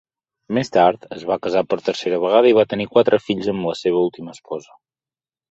[0.57, 3.77] Més tard, es va casar per tercera vegada i va tenir quatre fills amb la
[3.83, 4.77] seva última esposa.